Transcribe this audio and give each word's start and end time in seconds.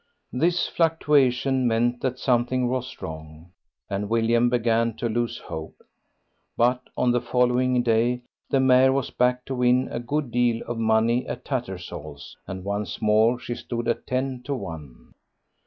This 0.33 0.67
fluctuation 0.67 1.67
meant 1.67 2.01
that 2.01 2.17
something 2.17 2.67
was 2.67 2.99
wrong, 3.03 3.51
and 3.87 4.09
William 4.09 4.49
began 4.49 4.95
to 4.95 5.07
lose 5.07 5.37
hope. 5.37 5.75
But 6.57 6.81
on 6.97 7.11
the 7.11 7.21
following 7.21 7.83
day 7.83 8.23
the 8.49 8.59
mare 8.59 8.91
was 8.91 9.11
backed 9.11 9.45
to 9.49 9.53
win 9.55 9.89
a 9.91 9.99
good 9.99 10.31
deal 10.31 10.63
of 10.67 10.79
money 10.79 11.27
at 11.27 11.45
Tattersall's, 11.45 12.35
and 12.47 12.63
once 12.63 12.99
more 12.99 13.37
she 13.37 13.53
stood 13.53 13.87
at 13.87 14.07
ten 14.07 14.41
to 14.45 14.55
one. 14.55 15.13